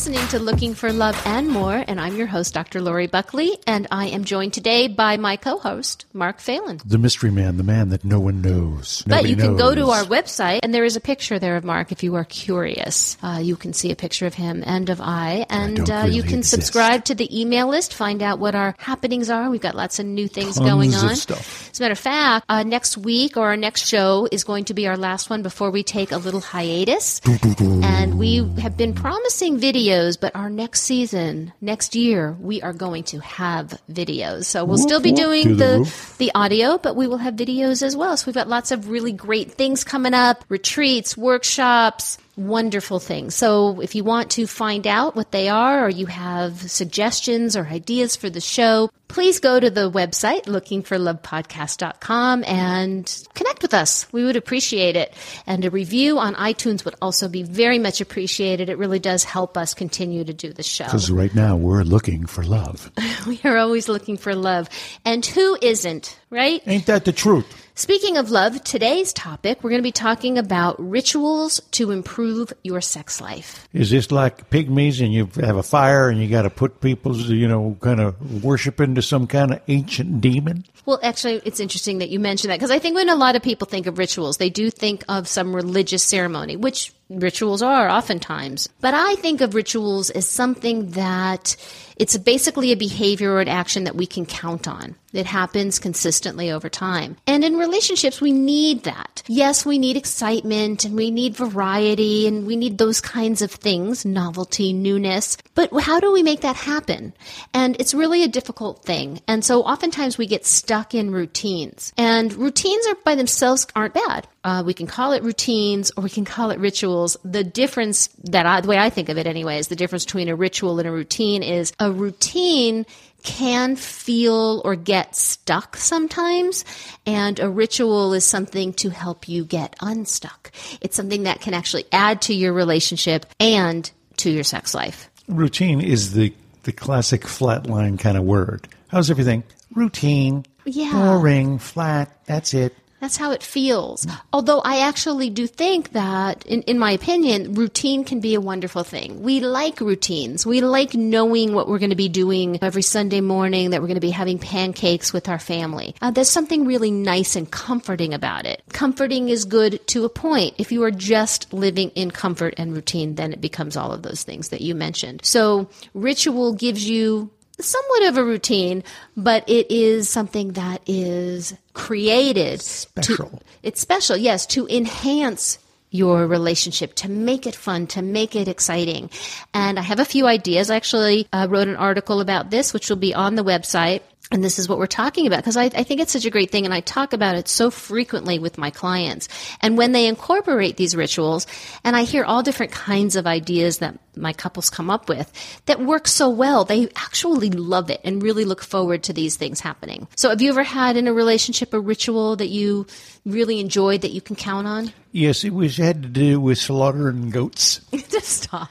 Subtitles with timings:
[0.00, 2.80] listening to Looking for Love and More, and I'm your host, Dr.
[2.80, 6.80] Lori Buckley, and I am joined today by my co-host, Mark Phelan.
[6.86, 9.04] The mystery man, the man that no one knows.
[9.06, 11.92] But you can go to our website, and there is a picture there of Mark
[11.92, 13.18] if you are curious.
[13.22, 16.22] Uh, you can see a picture of him and of I, and don't uh, you
[16.22, 16.54] can exist.
[16.54, 19.50] subscribe to the email list, find out what our happenings are.
[19.50, 21.10] We've got lots of new things Tons going on.
[21.10, 24.72] As a matter of fact, uh, next week or our next show is going to
[24.72, 27.20] be our last one before we take a little hiatus.
[27.60, 29.58] And we have been promising
[29.90, 34.44] videos, but our next season, next year, we are going to have videos.
[34.44, 37.96] So we'll still be doing the the, the audio, but we will have videos as
[37.96, 38.16] well.
[38.16, 43.34] So we've got lots of really great things coming up retreats, workshops, wonderful things.
[43.34, 47.66] So if you want to find out what they are or you have suggestions or
[47.66, 54.06] ideas for the show, please go to the website lookingforlovepodcast.com and connect with us.
[54.12, 55.12] We would appreciate it.
[55.48, 58.68] And a review on iTunes would also be very much appreciated.
[58.68, 60.84] It really does help us continue to do the show.
[60.84, 62.90] Because right now we're looking for love.
[63.26, 64.68] We are always looking for love.
[65.04, 66.62] And who isn't, right?
[66.66, 67.46] Ain't that the truth?
[67.80, 72.82] Speaking of love, today's topic, we're going to be talking about rituals to improve your
[72.82, 73.66] sex life.
[73.72, 77.30] Is this like pygmies and you have a fire and you got to put people's,
[77.30, 80.64] you know, kind of worship into some kind of ancient demon?
[80.86, 83.42] Well, actually, it's interesting that you mentioned that because I think when a lot of
[83.42, 88.68] people think of rituals, they do think of some religious ceremony, which rituals are oftentimes.
[88.80, 91.56] But I think of rituals as something that
[91.96, 94.96] it's basically a behavior or an action that we can count on.
[95.12, 97.16] It happens consistently over time.
[97.26, 99.22] And in relationships, we need that.
[99.26, 104.04] Yes, we need excitement and we need variety and we need those kinds of things,
[104.06, 105.36] novelty, newness.
[105.54, 107.12] But how do we make that happen?
[107.52, 109.20] And it's really a difficult thing.
[109.26, 111.92] And so oftentimes we get stuck in routines.
[111.96, 114.26] And routines are by themselves aren't bad.
[114.44, 117.16] Uh, we can call it routines or we can call it rituals.
[117.24, 120.28] The difference that I, the way I think of it anyway, is the difference between
[120.28, 122.86] a ritual and a routine is a routine
[123.22, 126.64] can feel or get stuck sometimes,
[127.04, 130.50] and a ritual is something to help you get unstuck.
[130.80, 135.10] It's something that can actually add to your relationship and to your sex life.
[135.28, 138.68] Routine is the, the classic flatline kind of word.
[138.88, 139.44] How's everything?
[139.74, 140.44] Routine.
[140.64, 140.92] Yeah.
[140.92, 142.74] Boring, flat, that's it.
[143.00, 144.06] That's how it feels.
[144.30, 148.84] Although I actually do think that, in, in my opinion, routine can be a wonderful
[148.84, 149.22] thing.
[149.22, 150.44] We like routines.
[150.44, 153.94] We like knowing what we're going to be doing every Sunday morning, that we're going
[153.94, 155.94] to be having pancakes with our family.
[156.02, 158.62] Uh, there's something really nice and comforting about it.
[158.74, 160.56] Comforting is good to a point.
[160.58, 164.24] If you are just living in comfort and routine, then it becomes all of those
[164.24, 165.24] things that you mentioned.
[165.24, 167.30] So ritual gives you
[167.62, 168.82] somewhat of a routine,
[169.16, 173.30] but it is something that is created Special.
[173.30, 175.58] to it's special, yes, to enhance
[175.90, 179.10] your relationship, to make it fun, to make it exciting.
[179.52, 180.70] And I have a few ideas.
[180.70, 184.02] I actually uh, wrote an article about this, which will be on the website.
[184.32, 186.50] And this is what we're talking about because I, I think it's such a great
[186.50, 189.28] thing and I talk about it so frequently with my clients.
[189.60, 191.48] And when they incorporate these rituals,
[191.82, 195.32] and I hear all different kinds of ideas that my couples come up with
[195.66, 199.60] that work so well, they actually love it and really look forward to these things
[199.60, 200.06] happening.
[200.16, 202.86] So have you ever had in a relationship a ritual that you
[203.24, 204.92] really enjoyed that you can count on?
[205.12, 207.80] Yes, it was had to do with slaughtering goats.
[208.22, 208.68] Stop.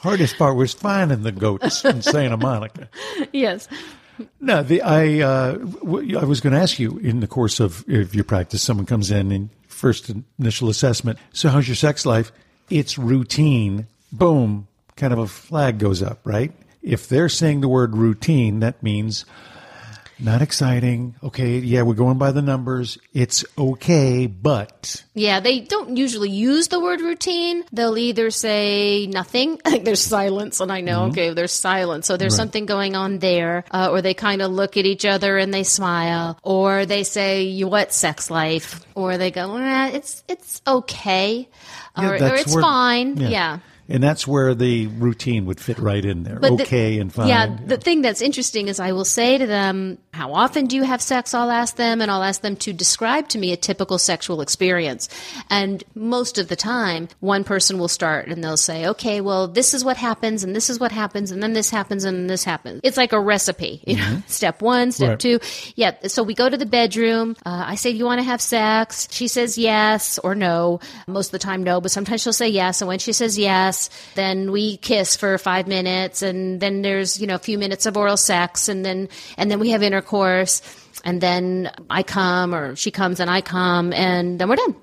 [0.00, 2.88] Hardest part was finding the goats in Santa Monica.
[3.32, 3.68] yes.
[4.40, 7.84] No, the, I uh, w- I was going to ask you in the course of,
[7.88, 11.18] if your practice, someone comes in and first initial assessment.
[11.32, 12.30] So, how's your sex life?
[12.68, 13.86] It's routine.
[14.12, 16.52] Boom, kind of a flag goes up, right?
[16.82, 19.24] If they're saying the word routine, that means
[20.22, 21.14] not exciting.
[21.22, 22.98] Okay, yeah, we're going by the numbers.
[23.12, 27.64] It's okay, but Yeah, they don't usually use the word routine.
[27.72, 32.36] They'll either say nothing, like there's silence, and I know, okay, there's silence, so there's
[32.36, 35.64] something going on there, uh, or they kind of look at each other and they
[35.64, 41.48] smile, or they say, "You what sex life?" or they go, eh, "It's it's okay,"
[41.96, 43.58] Yeah, or, or "It's where- fine." yeah.
[43.90, 46.38] And that's where the routine would fit right in there.
[46.38, 47.28] But the- okay and fine.
[47.28, 50.82] Yeah, the thing that's interesting is I will say to them, How often do you
[50.82, 51.34] have sex?
[51.34, 55.08] I'll ask them, and I'll ask them to describe to me a typical sexual experience.
[55.50, 59.72] And most of the time, one person will start and they'll say, Okay, well, this
[59.74, 62.44] is what happens, and this is what happens, and then this happens, and then this
[62.44, 62.80] happens.
[62.84, 65.18] It's like a recipe, you know, step one, step Right.
[65.20, 65.40] two.
[65.76, 67.36] Yeah, so we go to the bedroom.
[67.46, 69.08] Uh, I say, Do you want to have sex?
[69.10, 70.80] She says yes or no.
[71.06, 72.80] Most of the time, no, but sometimes she'll say yes.
[72.82, 73.79] And when she says yes,
[74.14, 77.96] then we kiss for five minutes, and then there's, you know, a few minutes of
[77.96, 80.60] oral sex, and then, and then we have intercourse,
[81.04, 84.76] and then I come, or she comes and I come, and then we're done.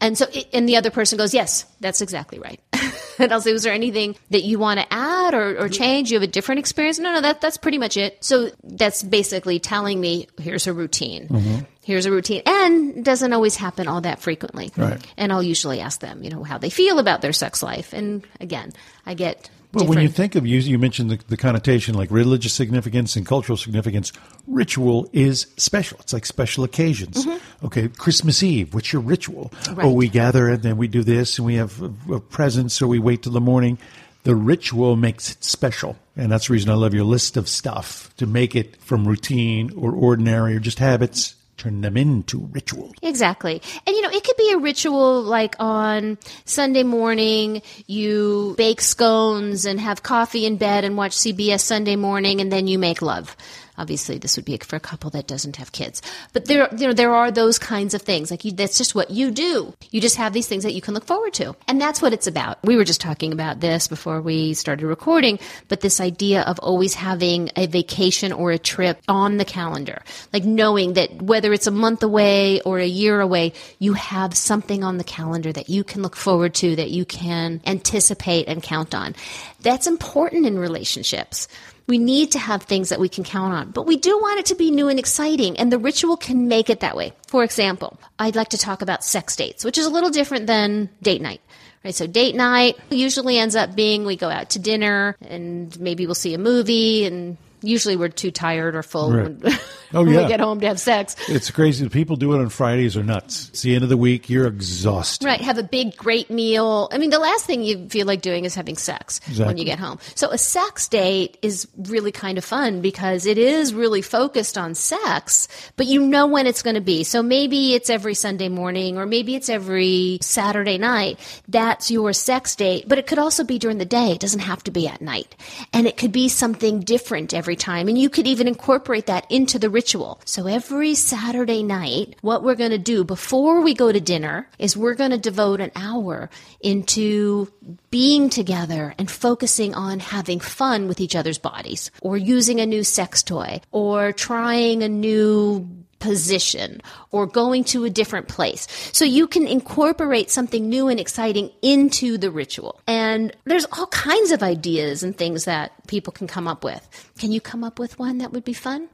[0.00, 2.60] And so, and the other person goes, Yes, that's exactly right.
[3.18, 6.10] and I'll say, was there anything that you want to add or, or change?
[6.10, 6.98] You have a different experience?
[6.98, 8.24] No, no, that, that's pretty much it.
[8.24, 11.28] So that's basically telling me, here's a routine.
[11.28, 11.58] Mm-hmm.
[11.82, 12.42] Here's a routine.
[12.46, 14.72] And doesn't always happen all that frequently.
[14.76, 15.00] Right.
[15.16, 17.92] And I'll usually ask them, you know, how they feel about their sex life.
[17.92, 18.72] And again,
[19.04, 22.54] I get Well, when you think of you, you mentioned the, the connotation like religious
[22.54, 24.12] significance and cultural significance.
[24.46, 25.98] Ritual is special.
[26.00, 27.26] It's like special occasions.
[27.62, 28.74] Okay, Christmas Eve.
[28.74, 29.52] What's your ritual?
[29.68, 29.92] Oh, Mm-hmm.
[29.92, 32.98] We gather and then we do this, and we have uh, uh, presents, or we
[32.98, 33.78] wait till the morning.
[34.24, 38.12] The ritual makes it special, and that's the reason I love your list of stuff
[38.16, 41.35] to make it from routine or ordinary or just habits.
[41.56, 42.92] Turn them into ritual.
[43.02, 43.62] Exactly.
[43.86, 49.64] And you know, it could be a ritual like on Sunday morning, you bake scones
[49.64, 53.36] and have coffee in bed and watch CBS Sunday morning and then you make love.
[53.78, 56.02] Obviously, this would be for a couple that doesn't have kids.
[56.32, 58.30] But there, you know, there are those kinds of things.
[58.30, 59.74] Like you, that's just what you do.
[59.90, 61.54] You just have these things that you can look forward to.
[61.68, 62.62] And that's what it's about.
[62.64, 65.38] We were just talking about this before we started recording,
[65.68, 70.02] but this idea of always having a vacation or a trip on the calendar.
[70.32, 74.84] Like knowing that whether it's a month away or a year away, you have something
[74.84, 78.94] on the calendar that you can look forward to, that you can anticipate and count
[78.94, 79.14] on.
[79.60, 81.48] That's important in relationships.
[81.86, 84.46] We need to have things that we can count on, but we do want it
[84.46, 87.12] to be new and exciting, and the ritual can make it that way.
[87.28, 90.90] For example, I'd like to talk about sex dates, which is a little different than
[91.00, 91.40] date night.
[91.84, 96.04] Right, so date night usually ends up being we go out to dinner and maybe
[96.04, 97.36] we'll see a movie and
[97.66, 99.38] usually we're too tired or full Right.
[99.40, 99.58] when,
[99.94, 100.22] Oh, when yeah.
[100.22, 101.14] we get home to have sex.
[101.28, 101.84] It's crazy.
[101.84, 103.48] The people do it on Fridays are nuts.
[103.50, 104.28] It's the end of the week.
[104.28, 105.24] You're exhausted.
[105.24, 106.88] Right, have a big, great meal.
[106.92, 109.78] I mean, the last thing you feel like doing is having sex when you get
[109.78, 109.98] home.
[110.16, 114.74] So a sex date is really kind of fun because it is really focused on
[114.74, 115.46] sex,
[115.76, 117.04] but you know when it's going to be.
[117.04, 121.18] So maybe it's every Sunday morning or maybe it's every Saturday night.
[121.48, 124.10] That's your sex date, but it could also be during the day.
[124.10, 125.36] It doesn't have to be at night.
[125.72, 127.88] And it could be something different every time.
[127.88, 130.20] And you could even incorporate that into the ritual.
[130.24, 134.76] So every Saturday night, what we're going to do before we go to dinner is
[134.76, 136.30] we're going to devote an hour
[136.60, 137.52] into
[137.90, 142.84] being together and focusing on having fun with each other's bodies or using a new
[142.84, 145.68] sex toy or trying a new
[146.06, 146.80] position
[147.10, 148.68] or going to a different place.
[148.92, 152.80] So you can incorporate something new and exciting into the ritual.
[152.86, 156.88] And there's all kinds of ideas and things that people can come up with.
[157.18, 158.88] Can you come up with one that would be fun?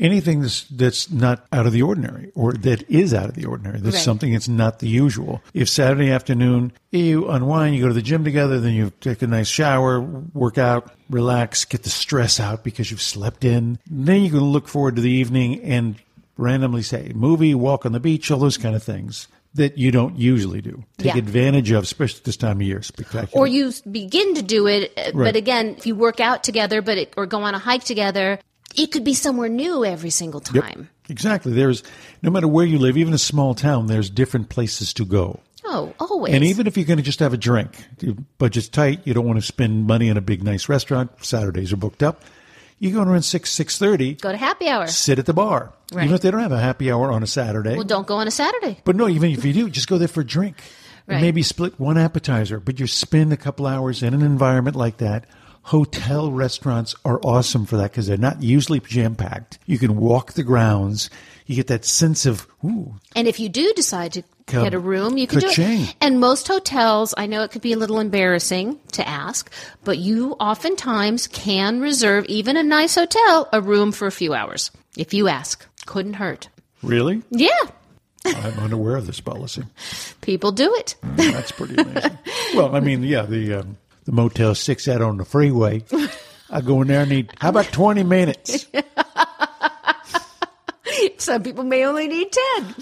[0.00, 3.80] anything that's, that's not out of the ordinary or that is out of the ordinary.
[3.80, 4.04] That's Right.
[4.04, 5.42] something that's not the usual.
[5.54, 9.26] If Saturday afternoon you unwind, you go to the gym together, then you take a
[9.26, 13.80] nice shower, work out, relax, get the stress out because you've slept in.
[13.90, 15.96] Then you can look forward to the evening and
[16.38, 20.16] randomly say movie, walk on the beach, all those kind of things that you don't
[20.16, 20.84] usually do.
[20.98, 21.18] Take Yeah.
[21.18, 22.80] advantage of, especially this time of year.
[22.82, 23.42] Spectacular.
[23.42, 25.28] Or you begin to do it, uh, Right.
[25.28, 28.38] but again, if you work out together, but it, or go on a hike together,
[28.76, 30.64] it could be somewhere new every single Yep.
[30.64, 30.88] time.
[31.08, 31.52] Exactly.
[31.52, 31.82] There's
[32.22, 35.40] no matter where you live, even a small town, there's different places to go.
[35.64, 36.34] Oh, always.
[36.34, 37.70] And even if you're going to just have a drink,
[38.00, 41.10] your budget's tight, you don't want to spend money in a big nice restaurant.
[41.22, 42.22] Saturdays are booked up.
[42.78, 44.14] You go around six six thirty.
[44.14, 44.86] go to happy hour.
[44.86, 46.04] Sit at the bar, Right.
[46.04, 47.74] even if they don't have a happy hour on a Saturday.
[47.74, 48.80] Well, don't go on a Saturday.
[48.84, 50.56] but no, even if you do, just go there for a drink.
[51.08, 51.22] And Right.
[51.22, 55.24] maybe split one appetizer, but you spend a couple hours in an environment like that.
[55.62, 59.58] Hotel restaurants are awesome for that because they're not usually jam packed.
[59.66, 61.10] You can walk the grounds.
[61.46, 65.16] You get that sense of ooh, And if you do decide to get a room,
[65.18, 65.82] you can do ka-ching.
[65.82, 65.96] it.
[66.00, 69.50] And most hotels, I know it could be a little embarrassing to ask,
[69.84, 74.70] but you oftentimes can reserve, even a nice hotel, a room for a few hours.
[74.96, 76.48] If you ask, couldn't hurt.
[76.82, 77.22] really?
[77.30, 77.48] Yeah,
[78.24, 79.62] I'm unaware of this policy.
[80.20, 80.96] people do it.
[81.02, 82.18] That's pretty amazing.
[82.54, 85.84] well, I mean, yeah, the um, the Motel Six out on the freeway.
[86.50, 87.32] I go in there and need.
[87.38, 88.66] How about twenty minutes?
[91.18, 92.74] Some people may only need 10.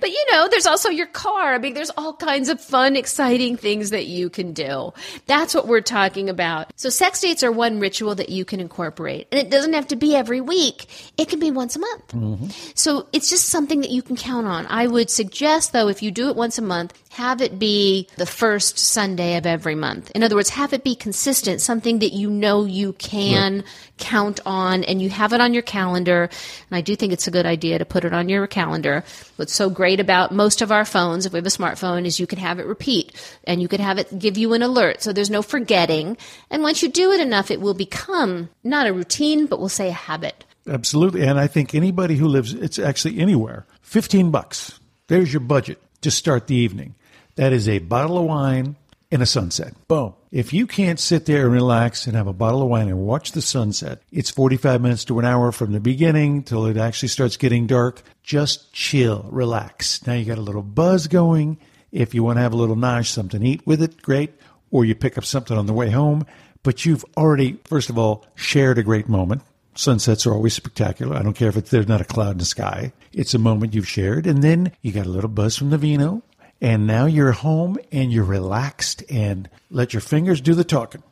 [0.00, 1.54] But you know, there's also your car.
[1.54, 4.92] I mean, there's all kinds of fun, exciting things that you can do.
[5.26, 6.72] That's what we're talking about.
[6.76, 9.28] So sex dates are one ritual that you can incorporate.
[9.30, 10.86] And it doesn't have to be every week.
[11.16, 12.08] It can be once a month.
[12.08, 12.46] Mm-hmm.
[12.74, 14.66] So it's just something that you can count on.
[14.66, 18.26] I would suggest though, if you do it once a month, have it be the
[18.26, 20.10] first Sunday of every month.
[20.14, 23.64] In other words, have it be consistent, something that you know you can
[23.96, 26.28] count on and you have it on your calendar.
[26.70, 29.04] And I do think it's a good idea to put it on your calendar.
[29.36, 32.26] What's so great about most of our phones, if we have a smartphone, is you
[32.26, 35.02] can have it repeat and you can have it give you an alert.
[35.02, 36.16] So there's no forgetting.
[36.50, 39.88] And once you do it enough, it will become not a routine, but we'll say
[39.88, 40.44] a habit.
[40.66, 43.66] Absolutely, and I think anybody who lives, it's actually anywhere.
[43.82, 44.80] Fifteen bucks.
[45.08, 46.94] There's your budget to start the evening.
[47.36, 48.76] That is a bottle of wine
[49.10, 49.74] and a sunset.
[49.88, 50.14] Boom.
[50.30, 53.32] If you can't sit there and relax and have a bottle of wine and watch
[53.32, 57.36] the sunset, it's 45 minutes to an hour from the beginning till it actually starts
[57.36, 58.02] getting dark.
[58.22, 60.04] Just chill, relax.
[60.06, 61.58] Now you got a little buzz going.
[61.92, 64.32] If you want to have a little nosh, something to eat with it, great.
[64.72, 66.26] Or you pick up something on the way home.
[66.64, 69.42] But you've already, first of all, shared a great moment.
[69.76, 71.16] Sunsets are always spectacular.
[71.16, 72.92] I don't care if it's, there's not a cloud in the sky.
[73.12, 74.26] It's a moment you've shared.
[74.26, 76.22] And then you got a little buzz from the vino.
[76.60, 81.02] And now you're home and you're relaxed and let your fingers do the talking.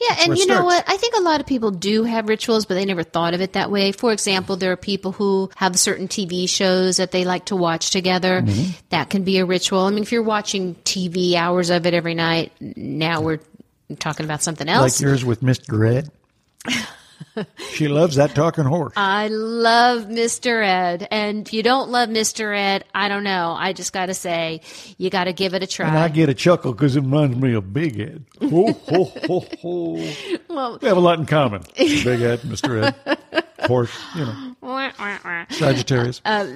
[0.00, 0.64] Yeah, and you know starts.
[0.64, 0.84] what?
[0.88, 3.52] I think a lot of people do have rituals, but they never thought of it
[3.54, 3.92] that way.
[3.92, 7.90] For example, there are people who have certain TV shows that they like to watch
[7.90, 8.42] together.
[8.42, 8.70] Mm-hmm.
[8.90, 9.80] That can be a ritual.
[9.80, 13.40] I mean, if you're watching TV hours of it every night, now we're
[13.98, 15.00] talking about something else.
[15.00, 15.88] Like yours with Mr.
[15.88, 16.10] Ed.
[17.72, 18.92] she loves that talking horse.
[18.96, 20.64] I love Mr.
[20.64, 21.06] Ed.
[21.10, 22.56] And if you don't love Mr.
[22.56, 23.54] Ed, I don't know.
[23.58, 24.60] I just got to say,
[24.98, 25.88] you got to give it a try.
[25.88, 28.24] and I get a chuckle because it reminds me of Big Ed.
[28.40, 30.12] Ho, ho, ho, ho.
[30.48, 31.62] well, We have a lot in common.
[31.76, 32.84] Big Ed, Mr.
[33.06, 35.46] Ed, horse, you know.
[35.50, 36.20] Sagittarius.
[36.24, 36.46] Uh,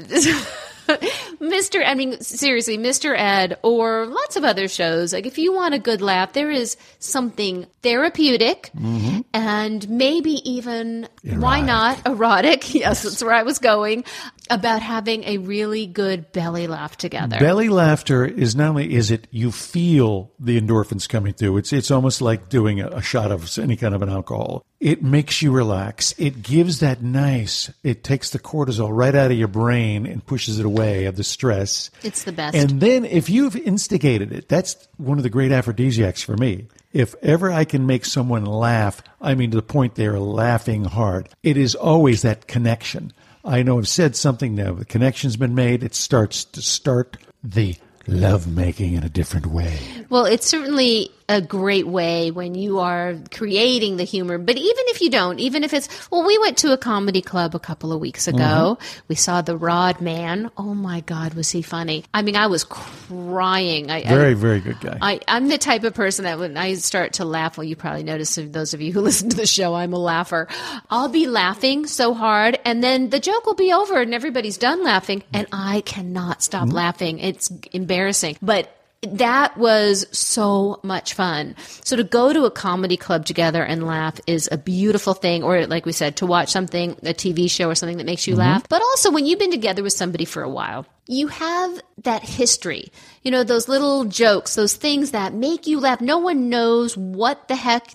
[1.40, 1.82] Mr.
[1.84, 3.14] I mean, seriously, Mr.
[3.16, 5.12] Ed or lots of other shows.
[5.12, 9.20] Like, if you want a good laugh, there is something therapeutic mm-hmm.
[9.34, 12.74] and maybe even, why not, erotic.
[12.78, 14.04] Yes, that's where I was going
[14.50, 17.38] about having a really good belly laugh together.
[17.40, 21.56] Belly laughter is not only is it you feel the endorphins coming through.
[21.56, 24.64] It's it's almost like doing a, a shot of any kind of an alcohol.
[24.80, 26.14] It makes you relax.
[26.18, 27.70] It gives that nice.
[27.82, 31.24] It takes the cortisol right out of your brain and pushes it away of the
[31.24, 31.90] stress.
[32.04, 32.56] it's the best.
[32.56, 36.68] And then if you've instigated it, that's one of the great aphrodisiacs for me.
[36.92, 41.28] If ever I can make someone laugh, I mean to the point they're laughing hard,
[41.42, 43.12] it is always that connection.
[43.44, 47.76] I know I've said something now, the connection's been made, it starts to start the
[48.06, 49.78] love making in a different way.
[50.08, 54.38] Well, it's certainly a great way when you are creating the humor.
[54.38, 57.54] But even if you don't, even if it's, well, we went to a comedy club
[57.54, 58.78] a couple of weeks ago.
[58.78, 59.00] Mm-hmm.
[59.08, 60.50] We saw The Rod Man.
[60.56, 62.04] Oh my God, was he funny?
[62.14, 63.90] I mean, I was crying.
[63.90, 64.98] I, I- Very, very good guy.
[65.00, 68.04] I, I'm the type of person that when I start to laugh, well, you probably
[68.04, 70.48] notice those of you who listen to the show, I'm a laugher.
[70.88, 74.82] I'll be laughing so hard, and then the joke will be over, and everybody's done
[74.82, 76.76] laughing, and I cannot stop mm-hmm.
[76.76, 77.18] laughing.
[77.18, 78.74] It's embarrassing, but.
[79.02, 81.54] That was so much fun.
[81.84, 85.44] So to go to a comedy club together and laugh is a beautiful thing.
[85.44, 88.32] Or like we said, to watch something, a TV show or something that makes you
[88.32, 88.40] mm-hmm.
[88.40, 88.68] laugh.
[88.68, 92.90] But also when you've been together with somebody for a while, you have that history.
[93.22, 96.00] You know, those little jokes, those things that make you laugh.
[96.00, 97.92] No one knows what the heck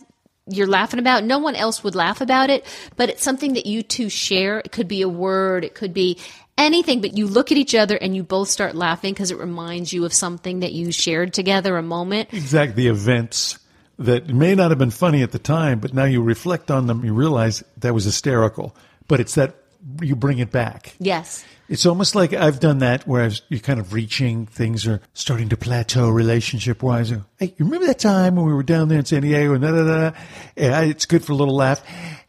[0.47, 1.23] you're laughing about.
[1.23, 2.65] No one else would laugh about it,
[2.97, 4.59] but it's something that you two share.
[4.59, 6.17] It could be a word, it could be
[6.57, 9.93] anything, but you look at each other and you both start laughing because it reminds
[9.93, 12.33] you of something that you shared together, a moment.
[12.33, 13.59] exactly the events
[13.99, 17.05] that may not have been funny at the time, but now you reflect on them,
[17.05, 18.75] you realize that was hysterical.
[19.07, 19.55] But it's that
[20.01, 20.95] you bring it back.
[20.99, 21.45] Yes.
[21.69, 25.57] It's almost like I've done that where you're kind of reaching, things are starting to
[25.57, 27.09] plateau relationship wise.
[27.09, 29.71] Hey, you remember that time when we were down there in San Diego and da
[29.71, 30.17] da da?
[30.55, 31.83] Yeah, it's good for a little laugh.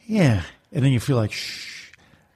[0.07, 0.43] Yeah.
[0.73, 1.91] And then you feel like, shh,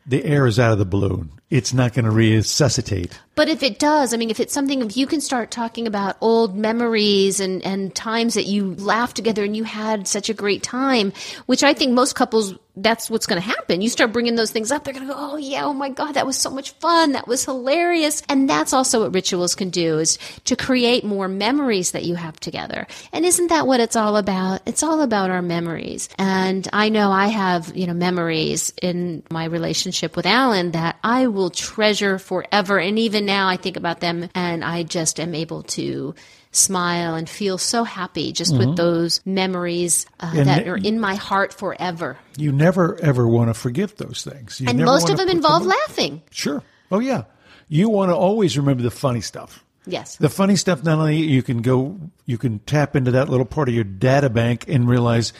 [0.06, 1.32] the air is out of the balloon.
[1.50, 3.18] It's not going to resuscitate.
[3.38, 6.16] But if it does, I mean, if it's something, if you can start talking about
[6.20, 10.64] old memories and, and times that you laughed together and you had such a great
[10.64, 11.12] time,
[11.46, 13.80] which I think most couples, that's what's going to happen.
[13.80, 16.12] You start bringing those things up, they're going to go, oh yeah, oh my God,
[16.12, 17.12] that was so much fun.
[17.12, 18.24] That was hilarious.
[18.28, 22.40] And that's also what rituals can do is to create more memories that you have
[22.40, 22.88] together.
[23.12, 24.62] And isn't that what it's all about?
[24.66, 26.08] It's all about our memories.
[26.18, 31.28] And I know I have, you know, memories in my relationship with Alan that I
[31.38, 32.78] will treasure forever.
[32.78, 36.14] And even now I think about them and I just am able to
[36.50, 41.54] smile and feel so happy just with those memories uh, that are in my heart
[41.54, 42.18] forever.
[42.36, 44.60] You never ever want to forget those things.
[44.60, 45.74] You And most of them involve away.
[45.86, 46.22] laughing.
[46.30, 46.62] Sure.
[46.90, 47.24] Oh yeah.
[47.68, 49.64] You want to always remember the funny stuff.
[49.86, 50.16] Yes.
[50.16, 53.68] The funny stuff, not only you can go, you can tap into that little part
[53.68, 55.32] of your data bank and realize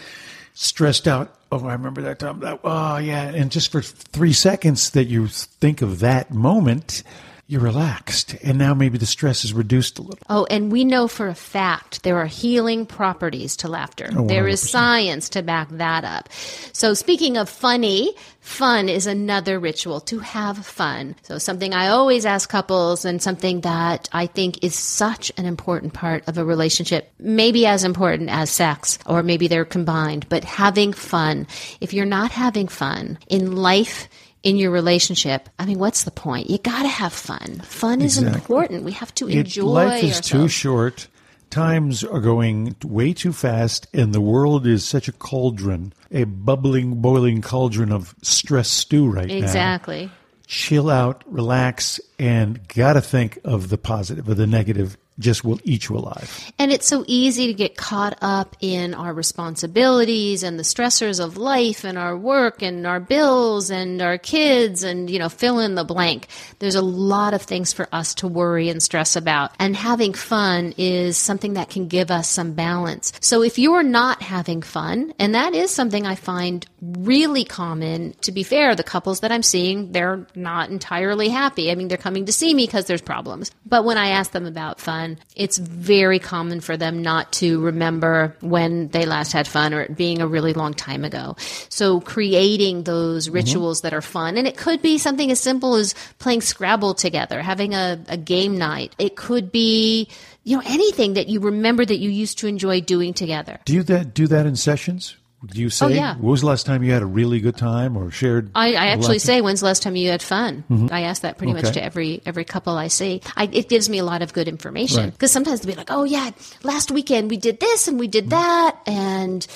[0.58, 1.32] stressed out.
[1.50, 2.40] Oh, I remember that time.
[2.40, 3.28] That, oh, yeah.
[3.28, 7.02] And just for three seconds that you think of that moment,
[7.48, 8.36] you're relaxed.
[8.44, 10.22] And now maybe the stress is reduced a little.
[10.28, 14.10] Oh, and we know for a fact there are healing properties to laughter.
[14.14, 16.30] Oh, there is science to back that up.
[16.74, 21.16] So, speaking of funny, fun is another ritual to have fun.
[21.22, 25.94] So, something I always ask couples and something that I think is such an important
[25.94, 30.92] part of a relationship, maybe as important as sex, or maybe they're combined, but having
[30.92, 31.46] fun.
[31.80, 34.06] If you're not having fun in life,
[34.42, 36.48] in your relationship, I mean, what's the point?
[36.50, 37.60] You got to have fun.
[37.64, 38.40] Fun is Exactly.
[38.40, 38.84] important.
[38.84, 41.08] We have to It- enjoy life is too short
[41.50, 47.00] times are going way too fast and the world is such a cauldron, a bubbling,
[47.00, 49.34] boiling cauldron of stress stew right now.
[49.34, 50.10] Exactly.
[50.46, 55.88] Chill out, relax, and gotta think of the positive or the negative just will eat
[55.88, 56.52] you alive.
[56.58, 61.36] And it's so easy to get caught up in our responsibilities and the stressors of
[61.36, 65.74] life and our work and our bills and our kids and, you know, fill in
[65.74, 66.28] the blank.
[66.58, 69.52] There's a lot of things for us to worry and stress about.
[69.58, 73.12] And having fun is something that can give us some balance.
[73.20, 78.32] So if you're not having fun, and that is something I find really common, to
[78.32, 81.70] be fair, the couples that I'm seeing, they're not entirely happy.
[81.70, 83.50] I mean, they're coming to see me because there's problems.
[83.66, 88.36] But when I ask them about fun, it's very common for them not to remember
[88.40, 91.36] when they last had fun or it being a really long time ago.
[91.68, 93.34] So creating those mm-hmm.
[93.34, 97.42] rituals that are fun, and it could be something as simple as playing Scrabble together,
[97.42, 98.94] having a, a game night.
[98.98, 100.08] It could be,
[100.44, 103.60] you know, anything that you remember that you used to enjoy doing together.
[103.64, 105.16] Do you that do that in sessions?
[105.46, 106.14] Do you say, Oh, yeah.
[106.16, 108.50] when was the last time you had a really good time or shared?
[108.56, 111.72] I actually say, "When's the last time you had fun?" I ask that pretty much
[111.74, 113.20] to every every couple I see.
[113.36, 115.12] I, it gives me a lot of good information Right.
[115.12, 116.30] because sometimes they'll be like, "Oh yeah,
[116.64, 119.46] last weekend we did this and we did that," and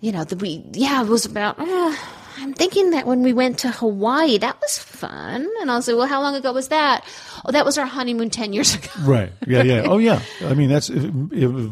[0.00, 1.58] you know, the, we yeah, it was about.
[1.60, 1.94] Uh,
[2.40, 5.48] I'm thinking that when we went to Hawaii, that was fun.
[5.60, 7.04] And I'll say, "Well, how long ago was that?"
[7.44, 8.88] Oh, that was our honeymoon ten years ago.
[9.02, 9.32] Right.
[9.46, 9.62] Yeah.
[9.62, 9.82] Yeah.
[9.86, 10.20] Oh, yeah.
[10.42, 11.68] I mean, that's uh, uh,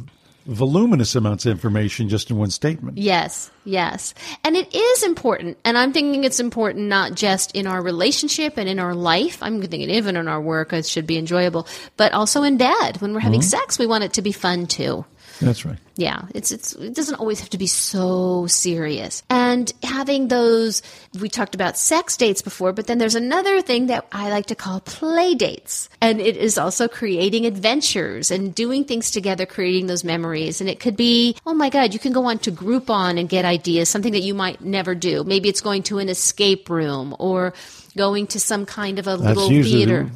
[0.47, 2.99] voluminous amounts of information just in one statement.
[2.99, 4.15] Yes, yes.
[4.45, 5.59] And it is important.
[5.65, 9.43] And I'm thinking it's important not just in our relationship and in our life.
[9.43, 13.01] I'm thinking even in our work, it should be enjoyable, but also in bed.
[13.01, 13.49] When we're having mm-hmm.
[13.49, 15.05] sex, we want it to be fun too.
[15.41, 15.79] That's right.
[15.97, 19.23] Yeah, it's it's it doesn't always have to be so serious.
[19.31, 20.83] And having those
[21.19, 24.55] we talked about sex dates before, but then there's another thing that I like to
[24.55, 25.89] call play dates.
[26.01, 30.61] And it is also creating adventures and doing things together, creating those memories.
[30.61, 33.45] And it could be, oh my god, you can go on to Groupon and get
[33.45, 35.25] ideas, something that you might never do.
[35.25, 37.55] Maybe it's going to an escape room or
[37.97, 40.11] going to some kind of a That's little theater.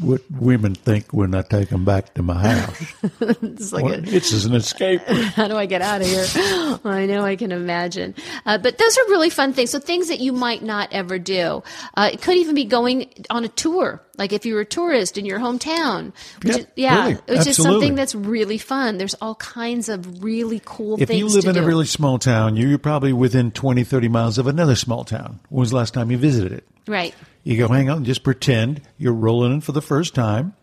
[0.00, 2.94] What women think when I take them back to my house.
[3.20, 5.00] It's like Well, a, it's just an escape.
[5.06, 6.26] how do I get out of here?
[6.84, 8.14] I know I can imagine.
[8.44, 9.70] Uh, but those are really fun things.
[9.70, 11.62] So things that you might not ever do.
[11.94, 14.02] Uh, it could even be going on a tour.
[14.18, 17.56] Like if you're a tourist in your hometown, which Yep, is, yeah, really, which is
[17.56, 18.96] something that's really fun.
[18.98, 21.62] There's all kinds of really cool If things you live in do.
[21.62, 25.40] a really small town, you're probably within 20, 30 miles of another small town.
[25.50, 26.64] When was the last time you visited it?
[26.86, 27.14] Right.
[27.44, 30.54] You go hang out and just pretend you're rolling in for the first time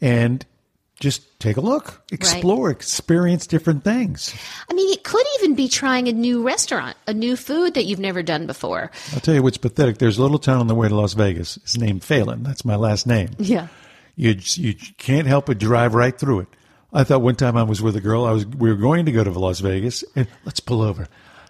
[0.00, 0.44] and
[1.00, 4.34] just take a look, explore, experience different things.
[4.70, 7.98] I mean, it could even be trying a new restaurant, a new food that you've
[7.98, 8.90] never done before.
[9.12, 9.98] I'll tell you what's pathetic.
[9.98, 11.58] There's a little town on the way to Las Vegas.
[11.58, 12.42] It's named Phelan.
[12.42, 13.30] That's my last name.
[13.38, 13.68] Yeah.
[14.16, 16.48] You you can't help but drive right through it.
[16.92, 18.24] I thought one time I was with a girl.
[18.24, 21.08] I was we were going to go to Las Vegas and let's pull over,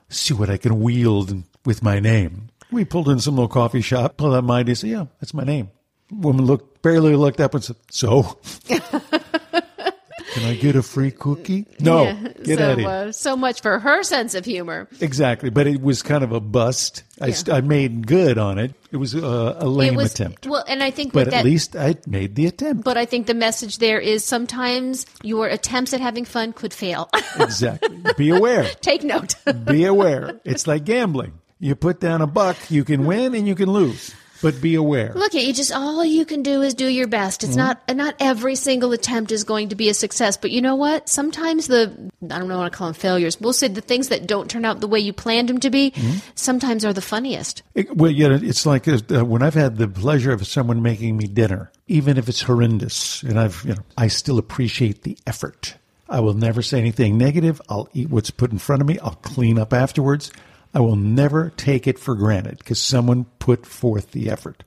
[0.08, 2.48] see what I can wield with my name.
[2.76, 4.18] We pulled in some little coffee shop.
[4.18, 4.74] Pulled out my ID.
[4.74, 5.70] Said, "Yeah, that's my name."
[6.10, 11.64] Woman looked barely looked up and said, "So." Can I get a free cookie?
[11.80, 12.28] No, Yeah.
[12.44, 12.88] get so, out of here.
[12.88, 14.86] Uh, so much for her sense of humor.
[15.00, 17.04] Exactly, but it was kind of a bust.
[17.22, 18.74] I, st- I made good on it.
[18.92, 21.44] It was uh, a lame it was attempt, well, and I think but at that,
[21.46, 22.84] least I made the attempt.
[22.84, 27.08] But I think the message there is sometimes your attempts at having fun could fail.
[27.40, 27.96] exactly.
[28.18, 28.64] Be aware.
[28.82, 29.36] Take note.
[29.64, 30.38] Be aware.
[30.44, 31.32] It's like gambling.
[31.58, 35.12] You put down a buck, you can win and you can lose, but be aware.
[35.14, 35.54] Look at you.
[35.54, 37.42] Just all you can do is do your best.
[37.44, 40.36] It's not not every single attempt is going to be a success.
[40.36, 41.08] But you know what?
[41.08, 41.90] Sometimes the
[42.24, 43.40] I don't know want to call them failures.
[43.40, 45.94] We'll say the things that don't turn out the way you planned them to be.
[46.34, 47.62] Sometimes are the funniest.
[47.74, 51.26] It- well, yeah, it's like uh, when I've had the pleasure of someone making me
[51.26, 55.74] dinner, even if it's horrendous, and I've, you know, I still appreciate the effort.
[56.08, 57.62] I will never say anything negative.
[57.70, 58.98] I'll eat what's put in front of me.
[58.98, 60.30] I'll clean up afterwards.
[60.76, 64.62] I will never take it for granted because someone put forth the effort,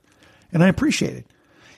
[0.52, 1.26] and I appreciate it.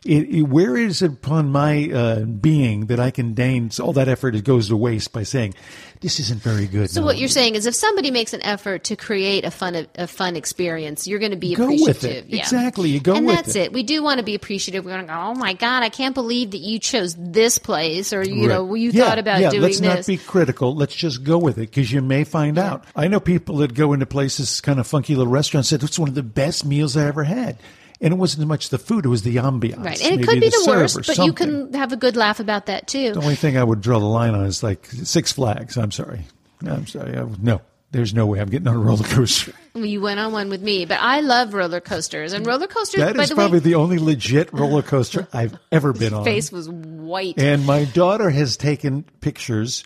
[0.05, 4.09] It, it, where is it upon my uh, being that I can deign all that
[4.09, 5.55] effort it goes to waste by saying
[6.01, 6.91] this isn't very good?
[6.91, 10.09] So what you're saying is, if somebody makes an effort to create a fun a
[10.09, 12.33] fun experience, you're going to be Go with appreciative.
[12.33, 12.37] it.
[12.37, 12.89] Exactly.
[12.91, 13.67] You go and with that's it.
[13.67, 13.73] it.
[13.73, 14.85] We do want to be appreciative.
[14.85, 18.13] We're going to go, oh my god, I can't believe that you chose this place,
[18.13, 18.81] or you know, Right.
[18.81, 19.89] you Yeah, thought about yeah, doing let's this.
[19.89, 20.75] not be critical.
[20.75, 22.85] Let's just go with it because you may find out.
[22.97, 26.09] I know people that go into places, kind of funky little restaurants, said it's one
[26.09, 27.57] of the best meals I ever had.
[28.03, 29.85] And it wasn't as much the food; it was the ambiance.
[29.85, 32.17] Right, and it could be the serve worst, or but you can have a good
[32.17, 33.13] laugh about that too.
[33.13, 35.79] The only thing I would draw the line on is like Six Flags.
[35.79, 36.27] I'm sorry.
[36.67, 37.17] I'm sorry.
[37.17, 37.61] I, no,
[37.93, 39.53] there's no way I'm getting on a roller coaster.
[39.75, 43.01] You went on one with me, but I love roller coasters and roller coasters.
[43.01, 46.25] That by the probably way, the only legit roller coaster I've ever been on.
[46.25, 47.39] face was white.
[47.39, 49.83] And my daughter has taken pictures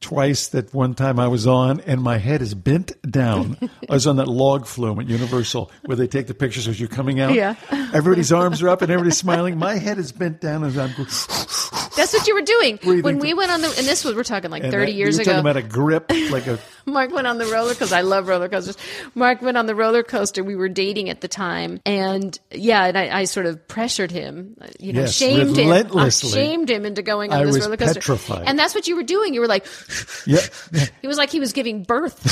[0.00, 3.56] twice that one time I was on and my head is bent down.
[3.90, 6.88] I was on that log flume at Universal where they take the pictures as you're
[6.88, 7.34] coming out.
[7.34, 7.54] Yeah.
[7.92, 9.58] Everybody's arms are up and everybody's smiling.
[9.58, 11.08] My head is bent down as I'm going.
[11.96, 13.68] That's what you were doing when we went on the.
[13.68, 15.32] And this was we're talking like thirty that- years you're ago.
[15.32, 16.58] talking about a grip, like a
[16.92, 18.76] Mark went on the roller because I love roller coasters.
[19.14, 20.44] Mark went on the roller coaster.
[20.44, 24.56] We were dating at the time, and yeah, and I, I sort of pressured him,
[24.78, 25.72] you know, Yes, shamed him.
[25.96, 27.94] I shamed him into going on I this roller coaster.
[27.94, 28.44] petrified.
[28.46, 29.34] And that's what you were doing.
[29.34, 29.66] You were like,
[30.26, 30.38] yeah.
[31.02, 32.22] it was like he was giving birth.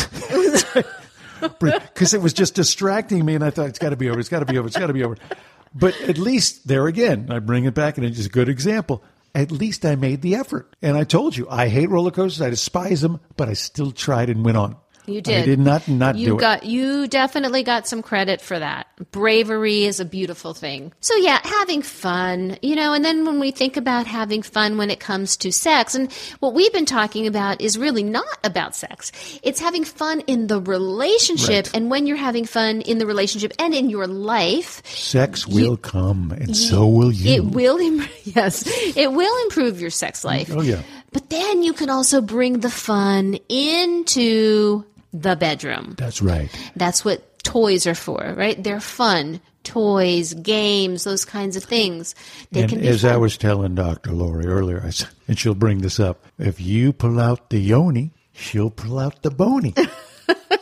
[1.59, 4.21] Because it was just distracting me, and I thought it's got to be over.
[4.21, 4.69] It's got to be over.
[4.69, 5.17] It's got to be over.
[5.75, 9.03] But at least there again, I bring it back, and it's just a good example.
[9.35, 12.41] At least I made the effort, and I told you I hate roller coasters.
[12.41, 14.77] I despise them, but I still tried and went on.
[15.07, 15.43] You did.
[15.43, 16.69] I did not not you do got it.
[16.69, 18.87] you definitely got some credit for that.
[19.13, 20.93] Bravery is a beautiful thing.
[21.01, 24.91] So yeah, having fun, you know, and then when we think about having fun when
[24.91, 29.13] it comes to sex, and what we've been talking about is really not about sex.
[29.43, 31.75] It's having fun in the relationship, Right.
[31.77, 36.31] and when you're having fun in the relationship and in your life, Sex will come,
[36.33, 37.31] and so will you.
[37.35, 38.65] it will im- yes,
[38.97, 40.51] it will improve your sex life.
[40.55, 40.83] Oh, yeah.
[41.13, 44.85] But then you can also bring the fun into
[45.15, 45.95] the bedroom.
[45.97, 46.51] That's right.
[46.77, 48.63] That's what toys are for, right?
[48.63, 49.41] They're fun.
[49.63, 52.15] Toys, games, those kinds of things.
[52.53, 53.13] They and can be as fun.
[53.13, 54.13] I was telling Dr.
[54.13, 58.13] Lori earlier, I said, and she'll bring this up, if you pull out the yoni,
[58.33, 59.73] she'll pull out the bony.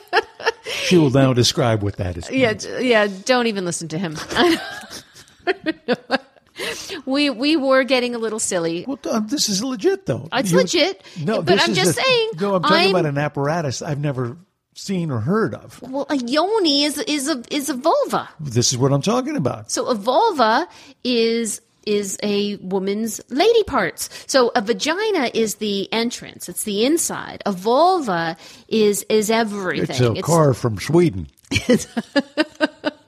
[0.65, 2.31] she will now describe what that is.
[2.31, 3.09] yeah, yeah.
[3.25, 4.17] Don't even listen to him.
[7.07, 8.85] we we were getting a little silly.
[8.87, 10.29] Well, um, this is legit, though.
[10.33, 13.83] It's You- legit, but I'm just a- saying, No, I'm talking I'm- about an apparatus
[13.83, 14.37] I've never
[14.75, 15.81] seen or heard of.
[15.83, 18.29] Well, a yoni is is a is a vulva.
[18.41, 19.71] This is what I'm talking about.
[19.71, 20.67] So a vulva
[21.05, 24.09] is is a woman's lady parts.
[24.29, 26.49] So a vagina is the entrance.
[26.49, 27.43] It's the inside.
[27.45, 28.37] A vulva
[28.69, 30.17] is is everything.
[30.17, 31.27] It's a car from Sweden.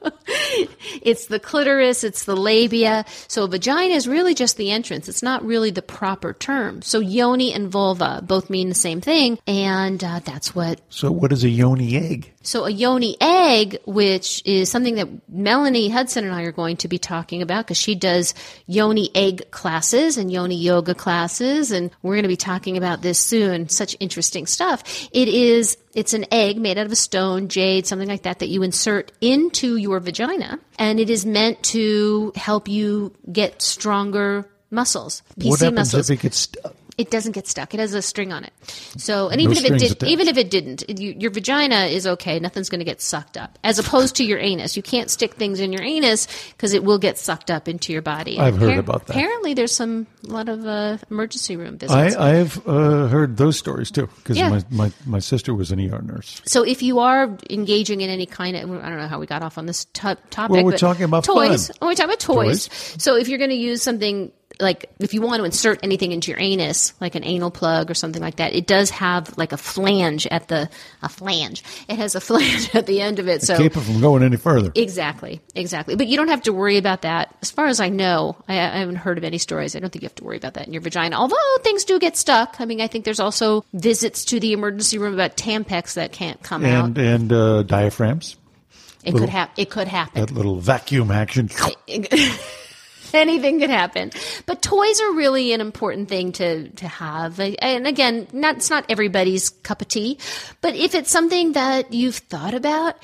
[1.03, 3.05] It's the clitoris, it's the labia.
[3.29, 5.09] So vagina is really just the entrance.
[5.09, 6.83] It's not really the proper term.
[6.83, 10.81] So yoni and vulva both mean the same thing, and uh, that's what.
[10.89, 12.34] So, what is a yoni egg?
[12.45, 16.89] So a yoni egg, which is something that Melanie Hudson and I are going to
[16.89, 18.35] be talking about because she does
[18.67, 23.19] yoni egg classes and yoni yoga classes, and we're going to be talking about this
[23.19, 23.69] soon.
[23.69, 25.09] Such interesting stuff.
[25.11, 25.77] It is.
[25.95, 29.13] It's an egg made out of a stone, jade, something like that, that you insert
[29.21, 35.61] into your vagina, and it is meant to help you get stronger muscles, PC what
[35.61, 36.75] happens muscles if it gets stuck?
[36.97, 37.75] It doesn't get stuck.
[37.75, 38.53] It has a string on it.
[38.97, 40.11] So, and even if it did, attached.
[40.11, 42.39] even if it didn't, it- you, your vagina is okay.
[42.39, 43.59] Nothing's going to get sucked up.
[43.65, 46.99] As opposed to your anus, you can't stick things in your anus because it will
[46.99, 48.39] get sucked up into your body.
[48.39, 49.17] I've heard about that.
[49.17, 52.17] Apparently, there's some a lot of uh, emergency room visits.
[52.17, 54.49] I have uh, heard those stories too, because Yeah.
[54.49, 56.41] my, my, my sister was an ER nurse.
[56.47, 59.43] so, if you are engaging in any kind of, I don't know how we got
[59.43, 60.51] off on this to- topic.
[60.55, 61.71] Well, we're but talking about toys.
[61.83, 62.69] Oh, we're talking about toys.
[62.99, 66.31] So, if you're going to use something like if you want to insert anything into
[66.31, 69.57] your anus, like an anal plug or something like that, it does have like a
[69.57, 70.69] flange at the
[71.03, 71.63] a flange.
[71.89, 73.43] It has a flange at the end of it.
[73.43, 74.71] So Keep it from going any further.
[74.75, 75.97] exactly, exactly.
[75.97, 77.35] But you don't have to worry about that.
[77.43, 79.75] As far as I know, I, I haven't heard of any stories.
[79.75, 81.17] I don't think you have to worry about that in your vagina.
[81.17, 82.57] Although things do get stuck.
[82.61, 86.43] I mean, I think there's also visits to the emergency room about Tampax that can't
[86.43, 87.05] come and out.
[87.05, 88.37] and uh, diaphragms,
[89.05, 89.55] It could happen.
[89.57, 90.21] It could happen.
[90.21, 91.49] that little vacuum action.
[93.25, 94.11] anything could happen.
[94.47, 97.41] But toys are really an important thing to to have.
[97.41, 100.19] And again, not it's not everybody's cup of tea,
[100.61, 102.97] but if it's something that you've thought about,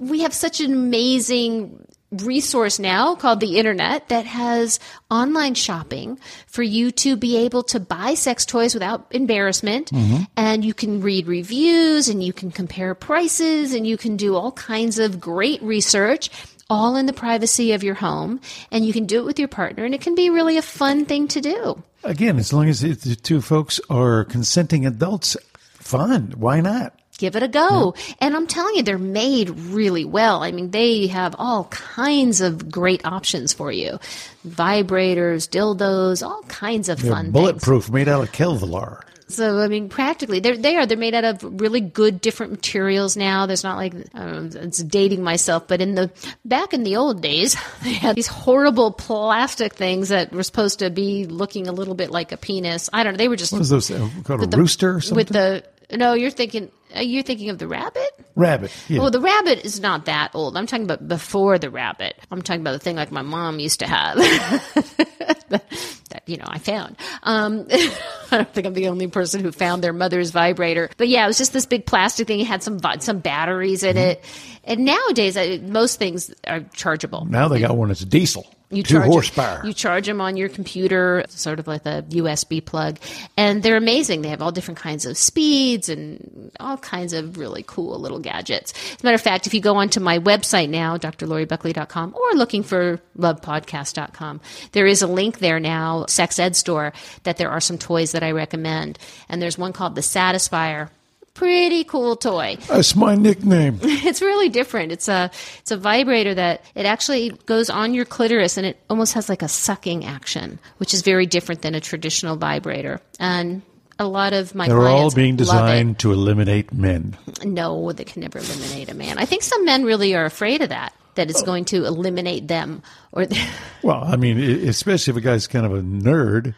[0.00, 4.78] we have such an amazing resource now called the internet that has
[5.10, 10.22] online shopping for you to be able to buy sex toys without embarrassment mm-hmm.
[10.36, 14.52] and you can read reviews and you can compare prices and you can do all
[14.52, 16.30] kinds of great research
[16.68, 19.84] all in the privacy of your home and you can do it with your partner
[19.84, 23.16] and it can be really a fun thing to do Again, as long as the
[23.16, 25.36] two folks are consenting adults,
[25.74, 26.34] fun.
[26.36, 26.94] Why not?
[27.18, 31.06] give it a go and i'm telling you they're made really well i mean they
[31.06, 33.98] have all kinds of great options for you
[34.46, 39.00] vibrators dildos all kinds of They're fun things bulletproof, made out of Kevlar.
[39.28, 43.16] So I mean, practically, they're they are they're made out of really good different materials
[43.16, 43.46] now.
[43.46, 46.12] There's not like I don't know, it's dating myself, but in the
[46.44, 50.90] back in the old days, they had these horrible plastic things that were supposed to
[50.90, 52.88] be looking a little bit like a penis.
[52.92, 53.18] I don't know.
[53.18, 54.44] They were just What is those uh, called?
[54.44, 55.16] A the- rooster or something?
[55.16, 56.70] with the No, you're thinking.
[56.94, 58.08] you're you thinking of the rabbit?
[58.34, 58.72] Rabbit.
[58.88, 59.00] Yeah.
[59.00, 60.56] Well, the rabbit is not that old.
[60.56, 62.16] I'm talking about before the rabbit.
[62.30, 64.16] I'm talking about the thing like my mom used to have.
[65.48, 66.96] that you know I found.
[67.22, 67.92] Um, I
[68.30, 71.38] don't think I'm the only person who found their mother's vibrator, but yeah, it was
[71.38, 72.40] just this big plastic thing.
[72.40, 74.24] It had some some batteries in it,
[74.64, 77.24] and nowadays I, most things are chargeable.
[77.26, 78.46] now they got one that's diesel.
[78.68, 79.64] You Two charge horsepower.
[79.64, 82.98] you charge them on your computer, sort of like a USB plug,
[83.36, 84.22] and they're amazing.
[84.22, 88.72] They have all different kinds of speeds and all kinds of really cool little gadgets.
[88.92, 92.64] As a matter of fact, if you go onto my website now, drloribuckley.com, or looking
[92.64, 94.40] for lovepodcast.com,
[94.72, 98.24] there is a link there now, Sex Ed Store, that there are some toys that
[98.24, 98.98] I recommend.
[99.28, 100.88] And there's one called the Satisfyer.
[101.36, 103.78] Pretty cool toy That's my nickname.
[103.82, 104.90] it's really different.
[104.90, 109.12] It's a it's a vibrator that it actually goes on your clitoris and it almost
[109.12, 113.02] has like a sucking action, which is very different than a traditional vibrator.
[113.20, 113.60] And
[113.98, 117.18] a lot of my They're all being designed to eliminate men.
[117.44, 119.18] No, they can never eliminate a man.
[119.18, 120.94] I think some men really are afraid of that.
[121.16, 121.46] That it's oh.
[121.46, 123.26] going to eliminate them, or
[123.82, 126.54] Well, I mean, especially if a guy's kind of a nerd,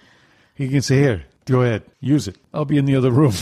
[0.54, 2.36] he can say, "Here, go ahead, use it.
[2.54, 3.34] I'll be in the other room."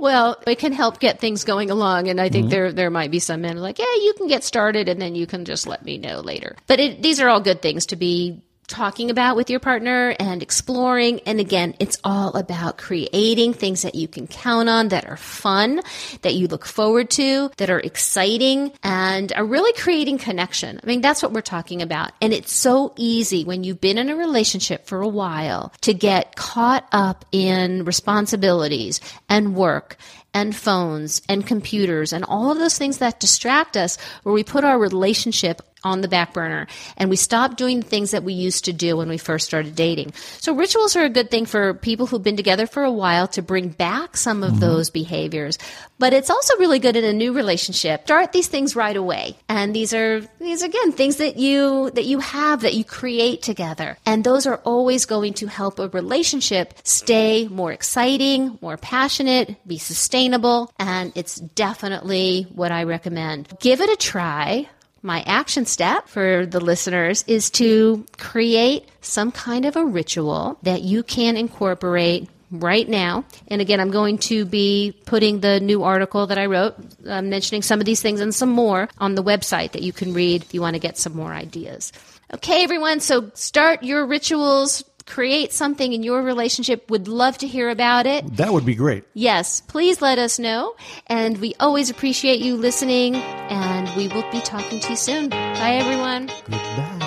[0.00, 2.50] Well, it can help get things going along, and I think mm-hmm.
[2.50, 5.26] there there might be some men like, yeah, you can get started, and then you
[5.26, 6.56] can just let me know later.
[6.66, 10.42] But it, these are all good things to be talking about with your partner and
[10.42, 11.20] exploring.
[11.26, 15.82] And again, it's all about creating things that you can count on that are fun,
[16.22, 20.80] that you look forward to, that are exciting, and are really creating connection.
[20.82, 22.12] I mean, that's what we're talking about.
[22.22, 26.36] And it's so easy when you've been in a relationship for a while to get
[26.36, 29.96] caught up in responsibilities and work
[30.32, 34.64] and phones and computers and all of those things that distract us where we put
[34.64, 36.66] our relationship on the back burner
[36.96, 40.12] and we stop doing things that we used to do when we first started dating.
[40.40, 43.42] So rituals are a good thing for people who've been together for a while to
[43.42, 44.60] bring back some of mm-hmm.
[44.60, 45.58] those behaviors.
[45.98, 48.04] But it's also really good in a new relationship.
[48.04, 49.36] Start these things right away.
[49.48, 53.98] And these are these again things that you that you have that you create together.
[54.06, 59.78] And those are always going to help a relationship stay more exciting, more passionate, be
[59.78, 63.48] sustainable, and it's definitely what I recommend.
[63.60, 64.68] Give it a try.
[65.02, 70.82] My action step for the listeners is to create some kind of a ritual that
[70.82, 73.24] you can incorporate right now.
[73.48, 76.74] And again, I'm going to be putting the new article that I wrote,
[77.06, 80.12] uh, mentioning some of these things and some more on the website that you can
[80.12, 81.92] read if you want to get some more ideas.
[82.34, 84.84] Okay, everyone, so start your rituals.
[85.10, 86.88] Create something in your relationship.
[86.88, 88.36] Would love to hear about it.
[88.36, 89.02] that would be great.
[89.12, 90.76] Yes, please let us know.
[91.08, 93.16] And we always appreciate you listening.
[93.16, 95.28] And we will be talking to you soon.
[95.30, 96.30] Bye, everyone.
[96.44, 96.99] Goodbye.